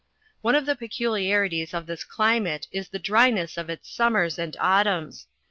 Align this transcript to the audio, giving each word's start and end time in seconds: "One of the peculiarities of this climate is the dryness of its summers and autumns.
"One 0.41 0.55
of 0.55 0.65
the 0.65 0.75
peculiarities 0.75 1.75
of 1.75 1.85
this 1.85 2.03
climate 2.03 2.67
is 2.71 2.89
the 2.89 2.97
dryness 2.97 3.55
of 3.55 3.69
its 3.69 3.87
summers 3.93 4.39
and 4.39 4.57
autumns. 4.59 5.27